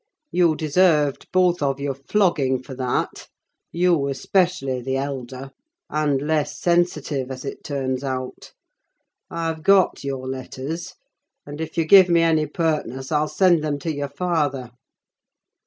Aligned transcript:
You 0.31 0.55
deserved, 0.55 1.27
both 1.31 1.61
of 1.61 1.79
you, 1.79 1.93
flogging 1.93 2.63
for 2.63 2.73
that! 2.73 3.27
You 3.71 4.07
especially, 4.07 4.81
the 4.81 4.97
elder; 4.97 5.51
and 5.91 6.19
less 6.23 6.59
sensitive, 6.59 7.29
as 7.29 7.45
it 7.45 7.63
turns 7.63 8.03
out. 8.03 8.51
I've 9.29 9.61
got 9.61 10.03
your 10.03 10.27
letters, 10.27 10.95
and 11.45 11.61
if 11.61 11.77
you 11.77 11.85
give 11.85 12.09
me 12.09 12.23
any 12.23 12.47
pertness 12.47 13.11
I'll 13.11 13.27
send 13.27 13.63
them 13.63 13.77
to 13.77 13.93
your 13.93 14.09
father. 14.09 14.71